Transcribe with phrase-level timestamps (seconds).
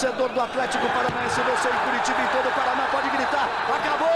[0.00, 3.46] torcedor do Atlético Paranaense, você em Curitiba e todo o Paraná pode gritar.
[3.68, 4.08] Acabou!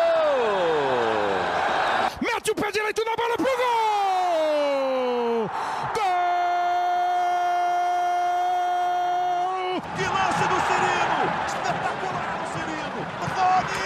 [2.22, 3.54] Mete o pé direito na bola pro gol!
[5.94, 6.00] Gol!
[9.94, 11.20] Que lance do Cirino!
[11.46, 13.00] Espetacular o Cirino!
[13.36, 13.84] Rony!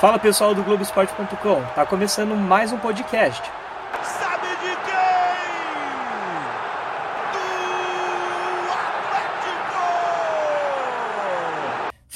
[0.00, 3.48] Fala pessoal do Globoesporte.com, tá começando mais um podcast.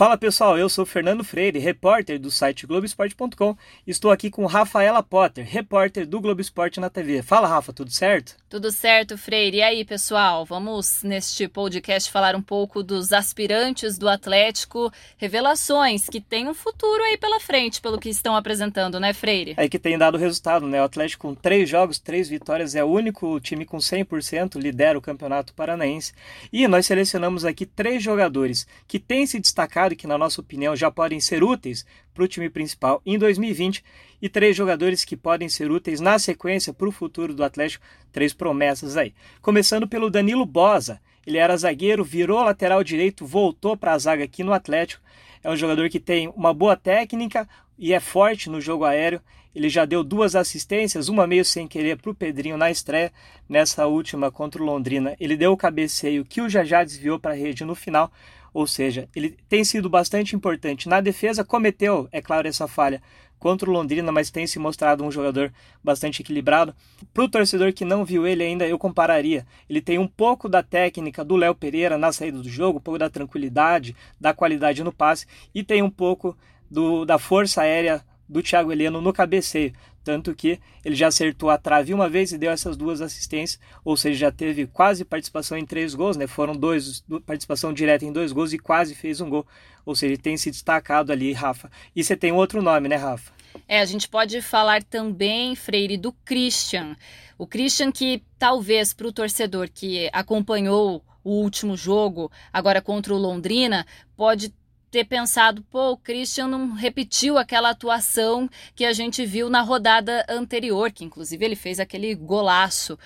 [0.00, 3.54] Fala pessoal, eu sou Fernando Freire, repórter do site Globoesporte.com.
[3.86, 7.20] Estou aqui com Rafaela Potter, repórter do Globo Esporte na TV.
[7.20, 8.34] Fala Rafa, tudo certo?
[8.48, 9.58] Tudo certo, Freire.
[9.58, 10.46] E aí, pessoal?
[10.46, 17.02] Vamos neste podcast falar um pouco dos aspirantes do Atlético, revelações que têm um futuro
[17.02, 19.52] aí pela frente, pelo que estão apresentando, né, Freire?
[19.58, 20.80] É que tem dado resultado, né?
[20.80, 25.02] O Atlético com três jogos, três vitórias, é o único time com 100%, lidera o
[25.02, 26.14] Campeonato Paranaense.
[26.50, 30.90] E nós selecionamos aqui três jogadores que têm se destacado que, na nossa opinião, já
[30.90, 33.84] podem ser úteis para o time principal em 2020
[34.20, 38.32] e três jogadores que podem ser úteis na sequência para o futuro do Atlético, três
[38.32, 39.14] promessas aí.
[39.40, 44.42] Começando pelo Danilo Bosa, ele era zagueiro, virou lateral direito, voltou para a zaga aqui
[44.42, 45.02] no Atlético.
[45.42, 49.20] É um jogador que tem uma boa técnica e é forte no jogo aéreo.
[49.54, 53.12] Ele já deu duas assistências, uma meio sem querer para o Pedrinho na estreia,
[53.48, 55.16] nessa última contra o Londrina.
[55.18, 58.12] Ele deu o cabeceio que o Jajá desviou para a rede no final.
[58.52, 63.00] Ou seja, ele tem sido bastante importante na defesa, cometeu, é claro, essa falha
[63.40, 65.52] contra o Londrina, mas tem se mostrado um jogador
[65.82, 66.74] bastante equilibrado.
[67.12, 69.46] Para o torcedor que não viu ele ainda, eu compararia.
[69.68, 72.98] Ele tem um pouco da técnica do Léo Pereira na saída do jogo, um pouco
[72.98, 76.36] da tranquilidade, da qualidade no passe e tem um pouco
[76.70, 79.72] do, da força aérea do Thiago Heleno no cabeceio.
[80.10, 83.96] Tanto que ele já acertou a trave uma vez e deu essas duas assistências, ou
[83.96, 86.26] seja, já teve quase participação em três gols, né?
[86.26, 89.46] Foram dois, participação direta em dois gols e quase fez um gol.
[89.86, 91.70] Ou seja, ele tem se destacado ali, Rafa.
[91.94, 93.30] E você tem outro nome, né, Rafa?
[93.68, 96.96] É, a gente pode falar também, Freire, do Christian.
[97.38, 103.16] O Christian que talvez para o torcedor que acompanhou o último jogo, agora contra o
[103.16, 103.86] Londrina,
[104.16, 104.52] pode
[104.90, 110.24] ter pensado, pô, o Christian não repetiu aquela atuação que a gente viu na rodada
[110.28, 112.98] anterior, que inclusive ele fez aquele golaço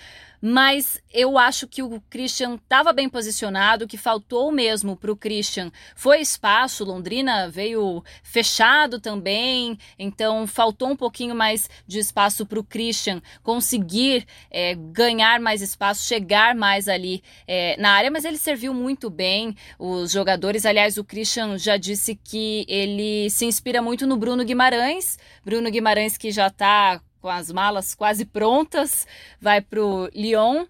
[0.46, 5.72] mas eu acho que o Christian estava bem posicionado, que faltou mesmo para o Christian
[5.96, 6.84] foi espaço.
[6.84, 14.26] Londrina veio fechado também, então faltou um pouquinho mais de espaço para o Christian conseguir
[14.50, 19.56] é, ganhar mais espaço, chegar mais ali é, na área, mas ele serviu muito bem.
[19.78, 25.18] Os jogadores, aliás, o Christian já disse que ele se inspira muito no Bruno Guimarães,
[25.42, 29.06] Bruno Guimarães que já está com as malas quase prontas,
[29.40, 30.66] vai para o Lyon.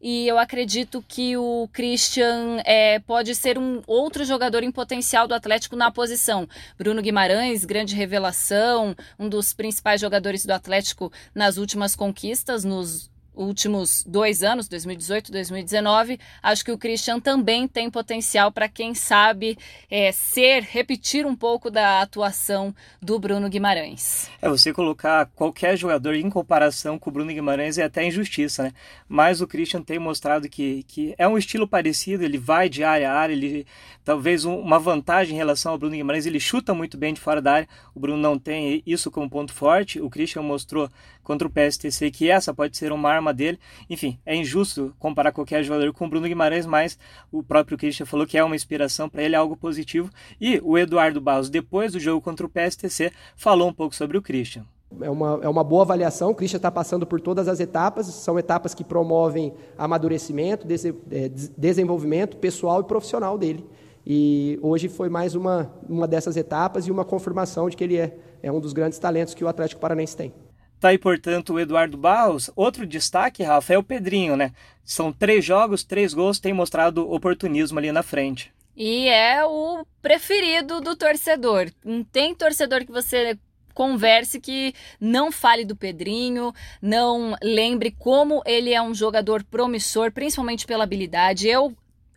[0.00, 5.34] E eu acredito que o Christian é, pode ser um outro jogador em potencial do
[5.34, 6.48] Atlético na posição.
[6.78, 14.02] Bruno Guimarães, grande revelação, um dos principais jogadores do Atlético nas últimas conquistas, nos últimos
[14.04, 19.58] dois anos, 2018 2019, acho que o Christian também tem potencial para, quem sabe,
[19.90, 24.30] é, ser, repetir um pouco da atuação do Bruno Guimarães.
[24.40, 28.72] É, você colocar qualquer jogador em comparação com o Bruno Guimarães é até injustiça, né?
[29.08, 33.12] Mas o Christian tem mostrado que, que é um estilo parecido, ele vai de área
[33.12, 33.66] a área, ele
[34.04, 37.42] talvez um, uma vantagem em relação ao Bruno Guimarães, ele chuta muito bem de fora
[37.42, 40.88] da área, o Bruno não tem isso como ponto forte, o Christian mostrou
[41.26, 43.58] contra o PSTC que essa pode ser uma arma dele.
[43.90, 46.96] Enfim, é injusto comparar qualquer jogador com o Bruno Guimarães, mas
[47.32, 50.08] o próprio Christian falou que é uma inspiração para ele, é algo positivo.
[50.40, 54.22] E o Eduardo Barros, depois do jogo contra o PSTC, falou um pouco sobre o
[54.22, 54.64] Christian.
[55.00, 56.30] É uma, é uma boa avaliação.
[56.30, 60.64] O Christian está passando por todas as etapas, são etapas que promovem amadurecimento,
[61.10, 61.28] é,
[61.58, 63.66] desenvolvimento pessoal e profissional dele.
[64.06, 68.16] E hoje foi mais uma, uma dessas etapas e uma confirmação de que ele é,
[68.40, 70.32] é um dos grandes talentos que o Atlético Paranense tem.
[70.78, 72.50] Tá aí, portanto, o Eduardo Barros.
[72.54, 74.52] Outro destaque, Rafa, é o Pedrinho, né?
[74.84, 78.52] São três jogos, três gols, tem mostrado oportunismo ali na frente.
[78.76, 81.70] E é o preferido do torcedor.
[81.82, 83.38] Não tem torcedor que você
[83.72, 90.66] converse que não fale do Pedrinho, não lembre como ele é um jogador promissor, principalmente
[90.66, 91.48] pela habilidade.
[91.48, 91.74] Eu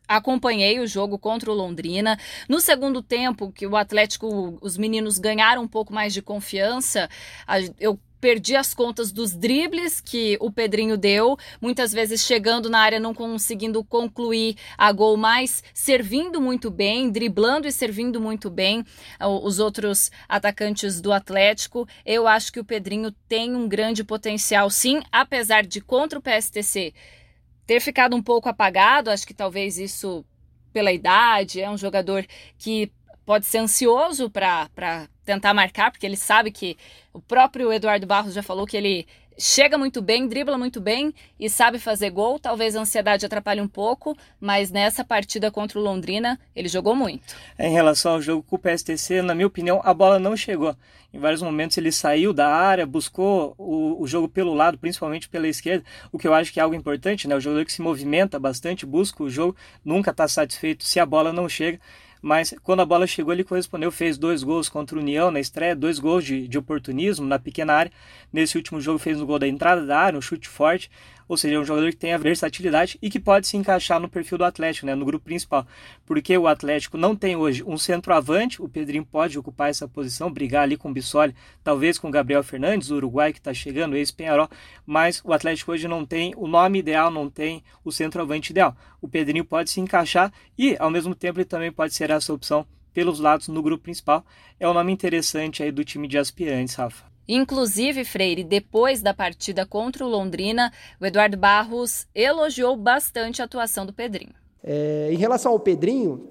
[0.08, 2.18] acompanhei o jogo contra o Londrina.
[2.48, 7.10] No segundo tempo, que o Atlético, os meninos ganharam um pouco mais de confiança,
[7.80, 13.00] eu perdi as contas dos dribles que o Pedrinho deu, muitas vezes chegando na área
[13.00, 18.86] não conseguindo concluir a gol, mas servindo muito bem, driblando e servindo muito bem
[19.20, 21.88] os outros atacantes do Atlético.
[22.06, 26.94] Eu acho que o Pedrinho tem um grande potencial, sim, apesar de contra o PSTC
[27.66, 30.26] ter ficado um pouco apagado, acho que talvez isso
[30.74, 32.26] pela idade, é um jogador
[32.58, 32.92] que
[33.24, 36.76] pode ser ansioso para tentar marcar, porque ele sabe que
[37.14, 39.06] o próprio Eduardo Barros já falou que ele
[39.38, 42.40] chega muito bem, dribla muito bem e sabe fazer gol.
[42.40, 47.36] Talvez a ansiedade atrapalhe um pouco, mas nessa partida contra o Londrina, ele jogou muito.
[47.60, 50.76] Em relação ao jogo com o PSTC, na minha opinião, a bola não chegou.
[51.14, 55.48] Em vários momentos ele saiu da área, buscou o, o jogo pelo lado, principalmente pela
[55.48, 57.36] esquerda, o que eu acho que é algo importante, né?
[57.36, 59.56] O jogador que se movimenta bastante, busca o jogo,
[59.86, 61.80] nunca está satisfeito se a bola não chega
[62.22, 65.76] mas quando a bola chegou ele correspondeu, fez dois gols contra o União na estreia,
[65.76, 67.92] dois gols de, de oportunismo na pequena área.
[68.32, 70.90] Nesse último jogo fez um gol da entrada da área, um chute forte
[71.30, 74.10] ou seja, é um jogador que tem a versatilidade e que pode se encaixar no
[74.10, 75.66] perfil do Atlético, né, no grupo principal,
[76.04, 80.64] porque o Atlético não tem hoje um centroavante, o Pedrinho pode ocupar essa posição, brigar
[80.64, 84.50] ali com o Bissoli, talvez com o Gabriel Fernandes, o Uruguai que está chegando, ex-Penharol,
[84.88, 88.76] mas o Atlético hoje não tem o nome ideal, não tem o centroavante ideal.
[89.00, 92.66] O Pedrinho pode se encaixar e, ao mesmo tempo, ele também pode ser essa opção
[92.92, 94.26] pelos lados no grupo principal.
[94.60, 97.09] É um nome interessante aí do time de aspirantes, Rafa.
[97.32, 103.86] Inclusive, Freire, depois da partida contra o Londrina, o Eduardo Barros elogiou bastante a atuação
[103.86, 104.34] do Pedrinho.
[104.64, 106.28] É, em relação ao Pedrinho,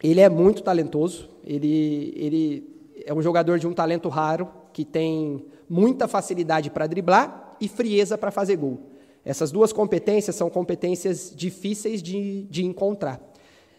[0.00, 1.28] ele é muito talentoso.
[1.44, 7.56] Ele, ele é um jogador de um talento raro, que tem muita facilidade para driblar
[7.60, 8.92] e frieza para fazer gol.
[9.24, 13.20] Essas duas competências são competências difíceis de, de encontrar.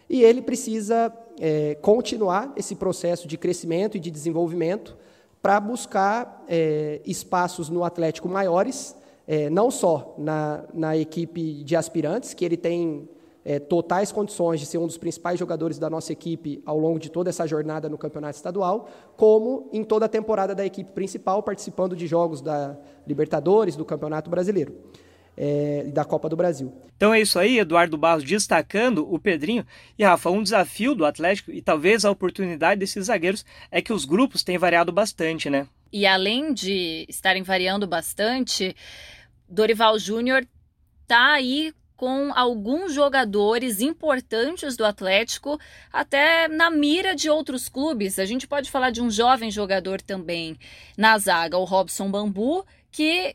[0.06, 1.10] E ele precisa
[1.40, 4.98] é, continuar esse processo de crescimento e de desenvolvimento
[5.48, 8.94] para buscar é, espaços no Atlético maiores,
[9.26, 13.08] é, não só na, na equipe de aspirantes, que ele tem
[13.42, 17.10] é, totais condições de ser um dos principais jogadores da nossa equipe ao longo de
[17.10, 21.96] toda essa jornada no campeonato estadual, como em toda a temporada da equipe principal, participando
[21.96, 24.74] de jogos da Libertadores, do Campeonato Brasileiro
[25.38, 26.72] é, da Copa do Brasil.
[26.96, 29.64] Então é isso aí, Eduardo Barros destacando o Pedrinho.
[29.96, 34.04] E Rafa, um desafio do Atlético e talvez a oportunidade desses zagueiros é que os
[34.04, 35.68] grupos têm variado bastante, né?
[35.92, 38.74] E além de estarem variando bastante,
[39.48, 40.44] Dorival Júnior
[41.06, 45.58] tá aí com alguns jogadores importantes do Atlético,
[45.92, 48.18] até na mira de outros clubes.
[48.18, 50.56] A gente pode falar de um jovem jogador também
[50.96, 53.34] na zaga, o Robson Bambu, que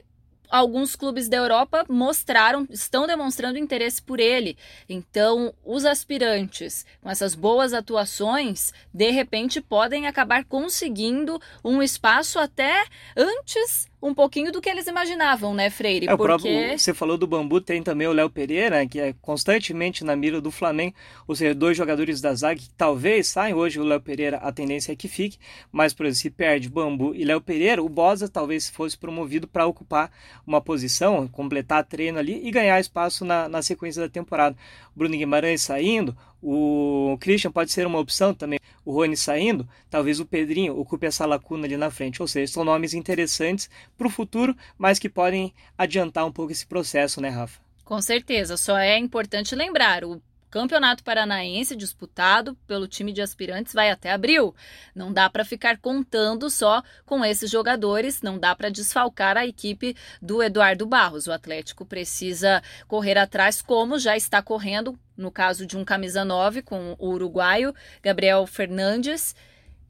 [0.53, 4.55] alguns clubes da Europa mostraram, estão demonstrando interesse por ele.
[4.87, 12.85] Então, os aspirantes, com essas boas atuações, de repente podem acabar conseguindo um espaço até
[13.17, 16.07] antes um pouquinho do que eles imaginavam, né, Freire?
[16.07, 16.23] É, Porque...
[16.23, 20.41] próprio, você falou do Bambu, tem também o Léo Pereira, que é constantemente na mira
[20.41, 20.93] do Flamengo,
[21.25, 24.91] ou seja, dois jogadores da zaga que talvez saiam hoje o Léo Pereira, a tendência
[24.91, 25.37] é que fique,
[25.71, 29.65] mas, por exemplo, se perde Bambu e Léo Pereira, o Bosa talvez fosse promovido para
[29.65, 30.11] ocupar
[30.45, 34.55] uma posição, completar treino ali e ganhar espaço na, na sequência da temporada.
[34.93, 38.59] Bruno Guimarães saindo, o Christian pode ser uma opção também.
[38.83, 42.21] O Rony saindo, talvez o Pedrinho ocupe essa lacuna ali na frente.
[42.21, 46.67] Ou seja, são nomes interessantes para o futuro, mas que podem adiantar um pouco esse
[46.67, 47.61] processo, né, Rafa?
[47.85, 48.57] Com certeza.
[48.57, 50.21] Só é importante lembrar: o
[50.53, 54.53] Campeonato Paranaense disputado pelo time de aspirantes vai até abril.
[54.93, 59.95] Não dá para ficar contando só com esses jogadores, não dá para desfalcar a equipe
[60.21, 61.25] do Eduardo Barros.
[61.25, 66.61] O Atlético precisa correr atrás, como já está correndo no caso de um camisa 9
[66.61, 69.35] com o uruguaio Gabriel Fernandes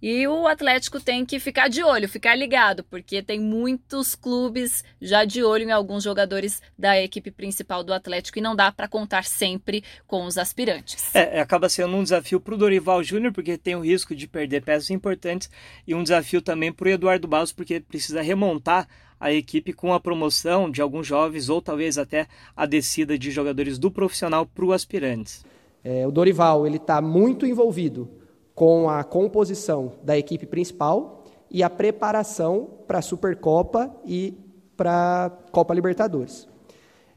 [0.04, 5.24] e o Atlético tem que ficar de olho, ficar ligado, porque tem muitos clubes já
[5.24, 9.24] de olho em alguns jogadores da equipe principal do Atlético e não dá para contar
[9.24, 11.16] sempre com os aspirantes.
[11.16, 14.62] É, acaba sendo um desafio para o Dorival Júnior, porque tem o risco de perder
[14.62, 15.50] peças importantes,
[15.88, 18.86] e um desafio também para o Eduardo Barros, porque precisa remontar
[19.18, 23.80] a equipe com a promoção de alguns jovens ou talvez até a descida de jogadores
[23.80, 25.46] do profissional para o aspirantes.
[25.82, 28.22] É, o Dorival ele está muito envolvido
[28.56, 34.34] com a composição da equipe principal e a preparação para a Supercopa e
[34.76, 36.48] para a Copa Libertadores.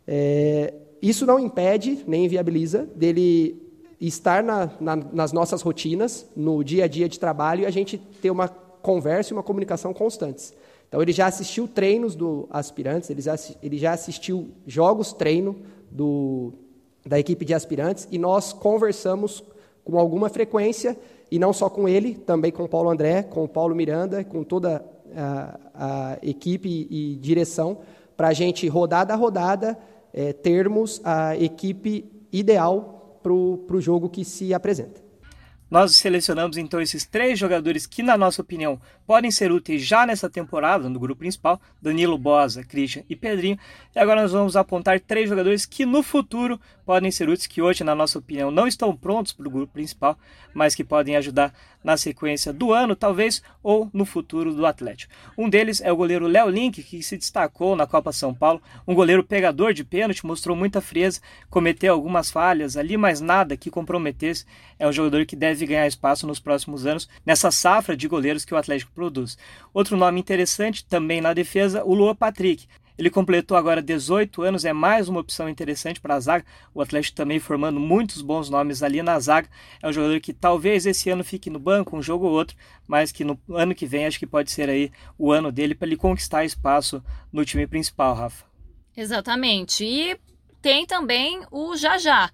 [0.07, 3.62] É, isso não impede, nem inviabiliza, dele
[4.00, 7.99] estar na, na, nas nossas rotinas, no dia a dia de trabalho, e a gente
[7.99, 10.55] ter uma conversa e uma comunicação constantes.
[10.88, 15.57] Então, ele já assistiu treinos do aspirantes, ele já, ele já assistiu jogos treino
[15.90, 16.52] do,
[17.05, 19.43] da equipe de aspirantes, e nós conversamos
[19.85, 20.97] com alguma frequência
[21.30, 24.45] e não só com ele, também com o Paulo André, com o Paulo Miranda, com
[24.45, 24.85] toda
[25.16, 27.78] a, a equipe e direção,
[28.16, 29.78] para a gente, rodada a rodada,
[30.12, 35.06] é, termos a equipe ideal para o jogo que se apresenta.
[35.68, 40.30] Nós selecionamos então esses três jogadores que, na nossa opinião, podem ser úteis já nessa
[40.30, 43.59] temporada no grupo principal: Danilo Bosa, Christian e Pedrinho.
[43.95, 47.83] E agora nós vamos apontar três jogadores que no futuro podem ser úteis, que hoje,
[47.83, 50.16] na nossa opinião, não estão prontos para o grupo principal,
[50.55, 51.52] mas que podem ajudar
[51.83, 55.12] na sequência do ano, talvez, ou no futuro do Atlético.
[55.37, 58.95] Um deles é o goleiro Léo Link, que se destacou na Copa São Paulo, um
[58.95, 64.47] goleiro pegador de pênalti, mostrou muita frieza, cometeu algumas falhas ali, mas nada que comprometesse.
[64.78, 68.55] É um jogador que deve ganhar espaço nos próximos anos nessa safra de goleiros que
[68.55, 69.37] o Atlético produz.
[69.75, 72.66] Outro nome interessante também na defesa, o Lua Patrick.
[72.99, 76.47] Ele completou agora 18 anos, é mais uma opção interessante para a zaga.
[76.75, 79.49] O Atlético também formando muitos bons nomes ali na zaga.
[79.83, 83.12] É um jogador que talvez esse ano fique no banco, um jogo ou outro, mas
[83.12, 85.97] que no ano que vem acho que pode ser aí o ano dele para ele
[85.97, 88.45] conquistar espaço no time principal, Rafa.
[88.97, 89.85] Exatamente.
[89.85, 90.19] E
[90.62, 92.31] tem também o Jajá.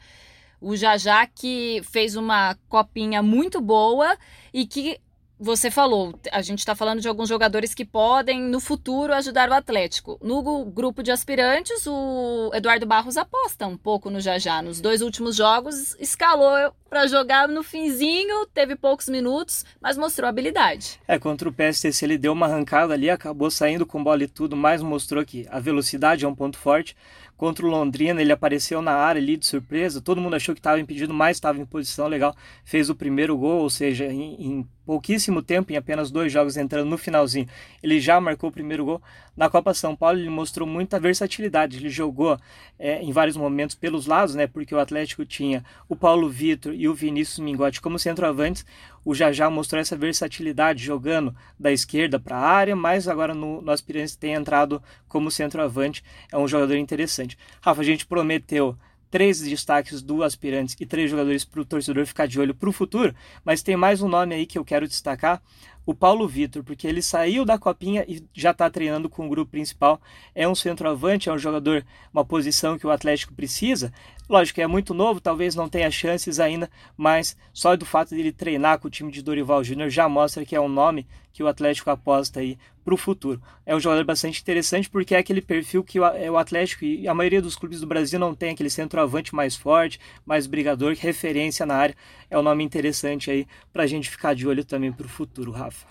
[0.60, 4.16] O Jajá que fez uma copinha muito boa
[4.54, 5.00] e que
[5.42, 9.52] você falou, a gente está falando de alguns jogadores que podem, no futuro, ajudar o
[9.52, 10.16] Atlético.
[10.22, 14.62] No grupo de aspirantes, o Eduardo Barros aposta um pouco no Jajá.
[14.62, 21.00] Nos dois últimos jogos, escalou para jogar no finzinho, teve poucos minutos, mas mostrou habilidade.
[21.08, 24.54] É, contra o PSTC ele deu uma arrancada ali, acabou saindo com bola e tudo,
[24.54, 26.94] mas mostrou que a velocidade é um ponto forte.
[27.42, 30.78] Contra o Londrina, ele apareceu na área ali de surpresa, todo mundo achou que estava
[30.78, 35.42] impedido, mas estava em posição legal, fez o primeiro gol, ou seja, em, em pouquíssimo
[35.42, 37.48] tempo, em apenas dois jogos entrando no finalzinho,
[37.82, 39.02] ele já marcou o primeiro gol.
[39.36, 42.38] Na Copa São Paulo ele mostrou muita versatilidade, ele jogou
[42.78, 46.88] é, em vários momentos pelos lados, né, porque o Atlético tinha o Paulo Vitor e
[46.88, 48.64] o Vinícius Mingotti como centroavantes,
[49.04, 53.72] o Jajá mostrou essa versatilidade jogando da esquerda para a área, mas agora no, no
[53.72, 57.31] Aspirantes tem entrado como centroavante, é um jogador interessante.
[57.60, 58.76] Rafa, a gente prometeu
[59.10, 62.72] três destaques do aspirantes e três jogadores para o torcedor ficar de olho para o
[62.72, 65.42] futuro, mas tem mais um nome aí que eu quero destacar,
[65.84, 69.50] o Paulo Vitor, porque ele saiu da copinha e já está treinando com o grupo
[69.50, 70.00] principal.
[70.34, 73.92] É um centroavante, é um jogador, uma posição que o Atlético precisa.
[74.28, 78.32] Lógico que é muito novo, talvez não tenha chances ainda, mas só do fato dele
[78.32, 81.48] treinar com o time de Dorival Júnior já mostra que é um nome que o
[81.48, 83.40] Atlético aposta aí para o futuro.
[83.66, 87.14] É um jogador bastante interessante porque é aquele perfil que é o Atlético e a
[87.14, 91.74] maioria dos clubes do Brasil não tem aquele centroavante mais forte, mais brigador, referência na
[91.74, 91.96] área.
[92.30, 95.50] É um nome interessante aí para a gente ficar de olho também para o futuro,
[95.50, 95.86] Rafa.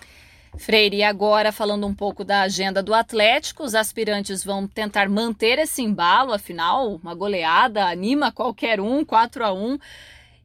[0.57, 5.57] Freire, e agora falando um pouco da agenda do Atlético, os aspirantes vão tentar manter
[5.59, 9.79] esse embalo, afinal, uma goleada anima qualquer um, 4 a 1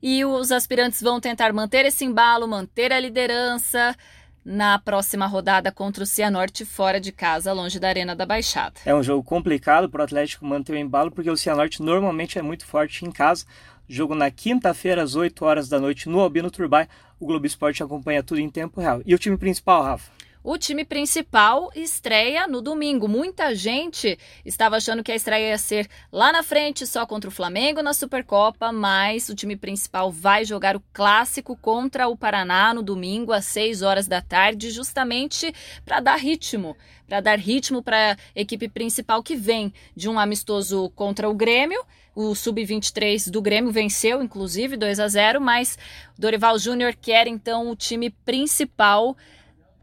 [0.03, 3.97] e os aspirantes vão tentar manter esse embalo, manter a liderança
[4.45, 8.75] na próxima rodada contra o Cianorte fora de casa, longe da Arena da Baixada.
[8.85, 12.43] É um jogo complicado para o Atlético manter o embalo, porque o Cianorte normalmente é
[12.43, 13.45] muito forte em casa.
[13.89, 16.89] Jogo na quinta-feira, às 8 horas da noite, no Albino Turbay.
[17.21, 19.01] O Globo Esporte acompanha tudo em tempo real.
[19.07, 20.11] E o time principal, Rafa?
[20.49, 23.09] O time principal estreia no domingo.
[23.09, 27.33] Muita gente estava achando que a estreia ia ser lá na frente, só contra o
[27.33, 32.81] Flamengo na Supercopa, mas o time principal vai jogar o clássico contra o Paraná no
[32.81, 35.53] domingo às 6 horas da tarde, justamente
[35.85, 36.77] para dar ritmo,
[37.09, 41.85] para dar ritmo para a equipe principal que vem de um amistoso contra o Grêmio.
[42.15, 45.77] O sub-23 do Grêmio venceu, inclusive, 2 a 0, mas
[46.17, 49.17] Dorival Júnior quer então o time principal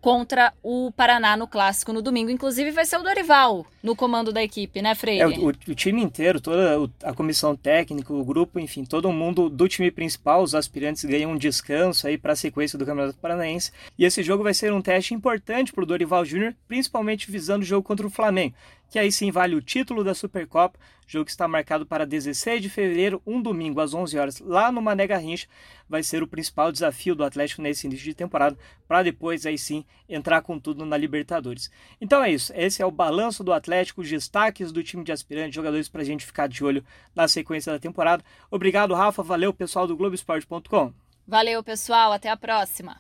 [0.04, 2.30] contra o Paraná no clássico no domingo.
[2.30, 5.22] Inclusive vai ser o Dorival no comando da equipe, né, Freire?
[5.22, 9.66] É, o, o, time inteiro, toda a comissão técnica, o grupo, enfim, todo mundo do
[9.66, 13.72] time principal, os aspirantes ganham um descanso aí para a sequência do Campeonato Paranaense.
[13.98, 17.66] E esse jogo vai ser um teste importante para o Dorival Júnior, principalmente visando o
[17.66, 18.54] jogo contra o Flamengo
[18.94, 22.70] que aí sim vale o título da Supercopa, jogo que está marcado para 16 de
[22.70, 25.48] fevereiro, um domingo às 11 horas, lá no Mané Garrincha,
[25.94, 28.58] vai ser o principal desafio do Atlético nesse início de temporada,
[28.88, 31.70] para depois aí sim entrar com tudo na Libertadores.
[32.02, 35.54] Então é isso, esse é o balanço do Atlético, os destaques do time de aspirantes,
[35.54, 36.84] jogadores para a gente ficar de olho
[37.14, 38.24] na sequência da temporada.
[38.50, 40.92] Obrigado, Rafa, valeu pessoal do Globoesporte.com.
[41.28, 43.00] Valeu, pessoal, até a próxima.